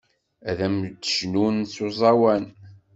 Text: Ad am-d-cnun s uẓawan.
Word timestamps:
Ad 0.49 0.59
am-d-cnun 0.67 1.57
s 1.73 1.75
uẓawan. 1.85 2.45